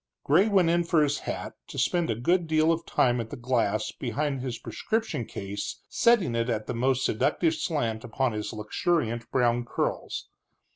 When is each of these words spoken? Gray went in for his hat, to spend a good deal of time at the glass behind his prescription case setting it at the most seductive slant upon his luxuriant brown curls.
Gray 0.23 0.47
went 0.47 0.71
in 0.71 0.83
for 0.83 1.03
his 1.03 1.19
hat, 1.29 1.53
to 1.67 1.77
spend 1.77 2.09
a 2.09 2.15
good 2.15 2.47
deal 2.47 2.71
of 2.71 2.87
time 2.87 3.21
at 3.21 3.29
the 3.29 3.35
glass 3.35 3.91
behind 3.91 4.41
his 4.41 4.57
prescription 4.57 5.25
case 5.25 5.79
setting 5.89 6.33
it 6.33 6.49
at 6.49 6.65
the 6.65 6.73
most 6.73 7.05
seductive 7.05 7.53
slant 7.53 8.03
upon 8.03 8.31
his 8.31 8.51
luxuriant 8.51 9.29
brown 9.29 9.63
curls. 9.63 10.27